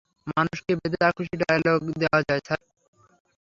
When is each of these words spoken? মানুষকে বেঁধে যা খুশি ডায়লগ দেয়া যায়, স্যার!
মানুষকে 0.29 0.71
বেঁধে 0.79 0.97
যা 1.01 1.09
খুশি 1.17 1.35
ডায়লগ 1.41 1.79
দেয়া 2.01 2.17
যায়, 2.27 2.41
স্যার! 2.47 2.61